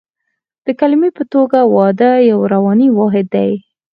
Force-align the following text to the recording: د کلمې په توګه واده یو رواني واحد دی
د 0.65 0.67
کلمې 0.79 1.09
په 1.17 1.23
توګه 1.33 1.59
واده 1.75 2.11
یو 2.31 2.39
رواني 2.53 2.87
واحد 2.97 3.25
دی 3.35 3.51